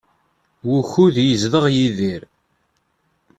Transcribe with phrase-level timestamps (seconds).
[0.67, 2.23] Wukud yezdeɣ Yidir?